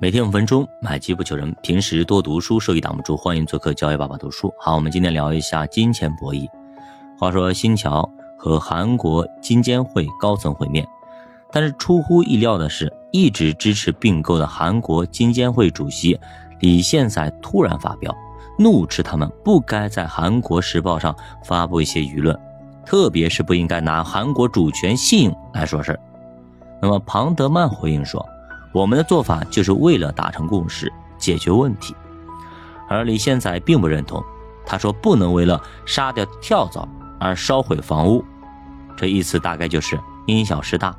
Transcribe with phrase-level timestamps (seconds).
[0.00, 1.52] 每天五分钟，买机不求人。
[1.60, 3.16] 平时多读书，收益挡不住。
[3.16, 4.54] 欢迎做客教育爸爸读书。
[4.56, 6.46] 好，我们今天聊一下金钱博弈。
[7.18, 8.08] 话说新桥
[8.38, 10.86] 和韩国金监会高层会面，
[11.50, 16.16] 但是出乎意料的是，一直支持并购的韩国金监会主席
[16.60, 18.14] 李宪宰突然发飙，
[18.56, 21.12] 怒斥他们不该在韩国时报上
[21.44, 22.38] 发布一些舆论，
[22.86, 26.00] 特别是不应该拿韩国主权信用来说事儿。
[26.80, 28.24] 那么庞德曼回应说。
[28.72, 31.94] 我们的做法就是为了达成共识，解决问题，
[32.88, 34.22] 而李现宰并不认同。
[34.66, 36.86] 他说：“不能为了杀掉跳蚤
[37.18, 38.22] 而烧毁房屋。”
[38.94, 40.94] 这意思大概就是因小失大。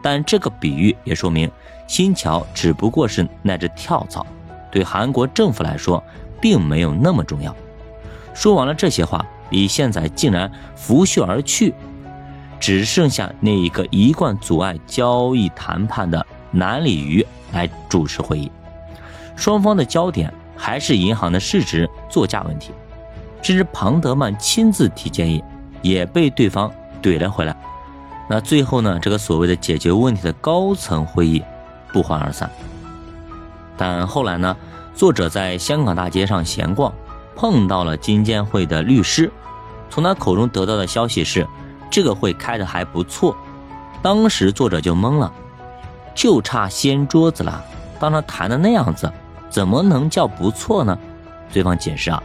[0.00, 1.50] 但这个比喻也说明，
[1.86, 4.26] 新桥只不过是那只跳蚤，
[4.70, 6.02] 对韩国政府来说
[6.40, 7.54] 并没有那么重要。
[8.32, 11.74] 说完了这些话，李现宰竟然拂袖而去，
[12.58, 16.26] 只剩下那一个一贯阻碍交易谈判的。
[16.52, 18.52] 南里鱼来主持会议，
[19.34, 22.70] 双方的焦点还是银行的市值、作价问题，
[23.42, 25.42] 甚至庞德曼亲自提建议，
[25.80, 26.70] 也被对方
[27.02, 27.56] 怼了回来。
[28.28, 28.98] 那最后呢？
[29.00, 31.42] 这个所谓的解决问题的高层会议
[31.92, 32.48] 不欢而散。
[33.76, 34.56] 但后来呢？
[34.94, 36.92] 作者在香港大街上闲逛，
[37.34, 39.32] 碰到了金监会的律师，
[39.88, 41.46] 从他口中得到的消息是，
[41.90, 43.34] 这个会开的还不错。
[44.02, 45.32] 当时作者就懵了。
[46.14, 47.64] 就差掀桌子了。
[47.98, 49.10] 当他谈的那样子，
[49.48, 50.98] 怎么能叫不错呢？
[51.52, 52.22] 对方解释啊，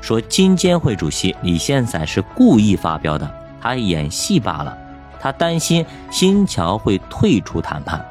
[0.00, 3.28] 说金监会主席李宪宰是故意发飙的，
[3.60, 4.76] 他演戏罢了。
[5.20, 8.04] 他担心新桥会退出谈判。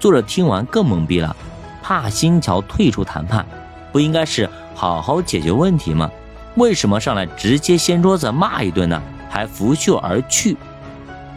[0.00, 1.36] 作者听完更懵逼了，
[1.82, 3.44] 怕新桥退出谈判，
[3.92, 6.10] 不应该是好好解决问题吗？
[6.54, 9.00] 为什么上来直接掀桌子骂一顿呢？
[9.28, 10.56] 还拂袖而去？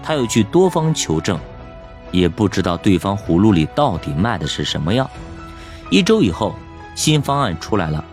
[0.02, 1.38] 他又去多方求证。
[2.12, 5.10] 也不知道对方葫芦里到底卖的是什么药。
[5.90, 6.56] 一周以后，
[6.96, 8.04] 新方案出来了，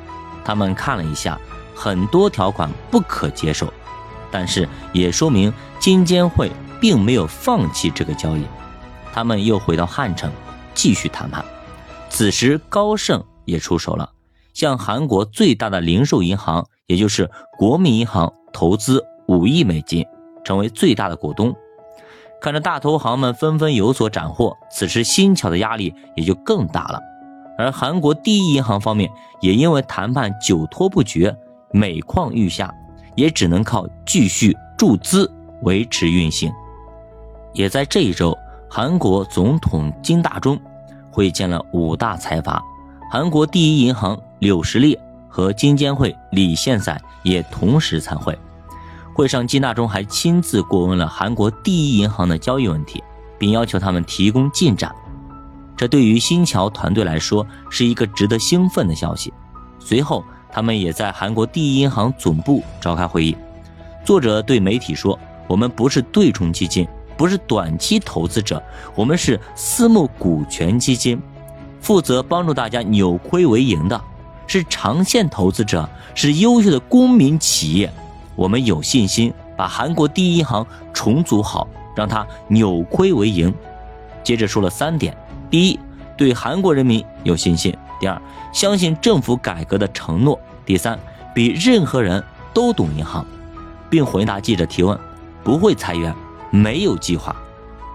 [0.45, 1.39] 他们看了一下，
[1.75, 3.73] 很多条款不可接受，
[4.31, 6.51] 但是也说明金监会
[6.81, 8.45] 并没有放弃这个交易。
[9.13, 10.31] 他们又回到汉城
[10.75, 11.45] 继续谈判。
[12.09, 14.11] 此时高盛也出手了，
[14.55, 20.05] 向韩国最大的零售银行，也就是国民银行投资五亿美金，
[20.45, 21.55] 成为最大的股东。
[22.41, 27.01] 看着大投行们纷纷有所斩获，此时新桥的压力也就更大了。
[27.59, 29.11] 而韩国第一银行方面
[29.41, 31.37] 也因为谈判久拖不决，
[31.73, 32.73] 每况愈下，
[33.17, 35.29] 也只能靠继续注资
[35.63, 36.53] 维持运行。
[37.53, 38.37] 也在这一周，
[38.71, 40.57] 韩国总统金大中
[41.11, 42.63] 会见了五大财阀，
[43.11, 44.97] 韩国第一银行柳实烈
[45.29, 48.39] 和金监会李宪宰也同时参会。
[49.19, 53.03] 会上，金大中还亲自过问了韩国第一银行的交易问题，
[53.37, 54.95] 并要求他们提供进展。
[55.77, 59.33] 这对于新桥团队来说是一个值得兴奋的消息。
[59.81, 63.37] 随后，他们也在韩国第一银行总部召开会议。
[64.05, 65.19] 作者对媒体说
[65.49, 66.87] ：“我们不是对冲基金，
[67.17, 68.63] 不是短期投资者，
[68.95, 71.21] 我们是私募股权基金，
[71.81, 74.01] 负责帮助大家扭亏为盈的，
[74.47, 77.93] 是长线投资者，是优秀的公民企业。”
[78.39, 81.67] 我们有信心把韩国第一银行重组好，
[81.97, 83.53] 让它扭亏为盈。
[84.23, 85.17] 接着说了三点：
[85.51, 85.81] 第一，
[86.17, 88.23] 对韩国人民有信心；第二，
[88.53, 90.97] 相信政府改革的承诺；第三，
[91.35, 92.23] 比任何人
[92.55, 93.27] 都懂银行，
[93.91, 94.97] 并回答记者提问：
[95.43, 96.15] 不会裁员，
[96.53, 97.35] 没有计划。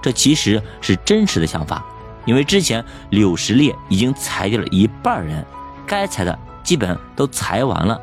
[0.02, 1.82] 这其实是真实的想法，
[2.26, 5.46] 因为之前柳石烈已经裁掉了一半人，
[5.88, 7.98] 该裁的基本都裁完了。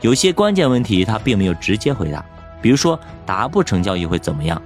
[0.00, 2.24] 有些关键问题他并没有直接回答，
[2.62, 4.60] 比如说达不成交易会怎么样，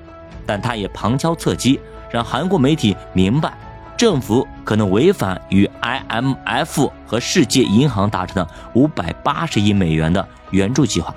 [0.47, 1.81] 但他也旁敲侧击，
[2.11, 3.53] 让韩国媒体明白，
[3.97, 11.12] 政府可能违反与 IMF 和世界银行达成的五百八十亿美元的援助计划。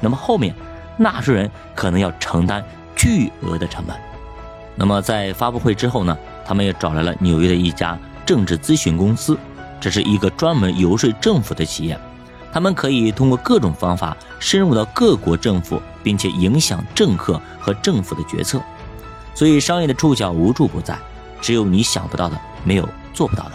[0.00, 0.54] 那么后面，
[0.96, 2.64] 纳税人可能要承担
[2.94, 3.96] 巨额的成本。
[4.76, 9.36] 那么在发布会之后呢，他们也找来了纽约的一家政治咨询公司，
[9.80, 11.98] 这是一个专门游说政府的企业。
[12.52, 18.60] 他们可以通过各种方法深入到各国政府，并且影响政客和政府的决策。
[19.34, 20.98] 所以，商业的触角无处不在，
[21.40, 23.52] 只有你想不到的，没有做不到的。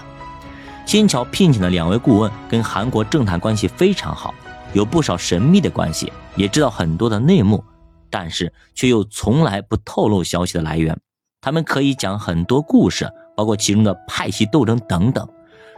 [0.86, 4.34] 新桥聘请的两位顾问跟韩国政坛关系非常好，
[4.74, 7.63] 有不少神秘的关系，也知道很多的内幕，
[8.10, 10.98] 但是却又从来不透露消息的来源。
[11.42, 15.28] 他们可以讲很多故事，包括其中的派系斗争等等，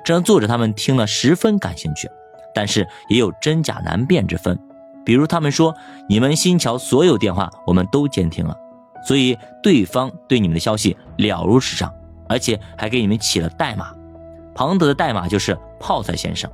[0.04, 2.08] 这让作者他们听了十分感兴趣。
[2.56, 4.58] 但是也有真假难辨之分，
[5.06, 5.76] 比如他们说
[6.10, 8.58] 你们新桥所有电话我们都监听了，
[9.06, 11.94] 所以对方对你们的消息了如指掌，
[12.30, 13.94] 而且还给你们起了代码。
[14.56, 16.50] 庞德的代码就是泡菜先生。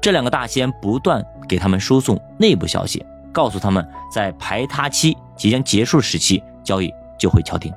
[0.00, 7.72] 这两个大仙不断给他们输送内部消息，告诉他们在排他期即将结束时期，交易就会敲定。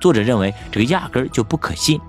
[0.00, 2.00] 作者认为这个压根儿就不可信，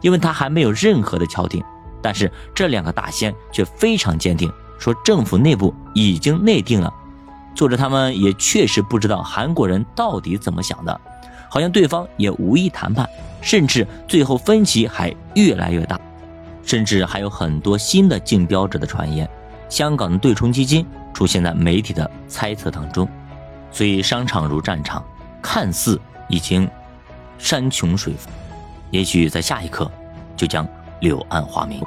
[0.00, 1.62] 因为他还没有任何的敲定。
[2.02, 6.92] 但是这两个大仙却非常坚定，说政府内部已经内定了。
[7.54, 11.00] 作者他们也确实不知道韩国人到底怎么想的，
[11.48, 13.08] 好像对方也无意谈判，
[13.40, 16.00] 甚至最后分歧还越来越大，
[16.64, 19.28] 甚至还有很多新的竞标者的传言。
[19.68, 23.08] 香港的对冲基金出现在媒体的猜测当中，
[23.70, 25.04] 所以商场如战场，
[25.40, 26.68] 看似已经
[27.38, 28.28] 山穷水复，
[28.90, 29.90] 也许在下一刻
[30.36, 30.66] 就将
[31.02, 31.84] 柳暗花明。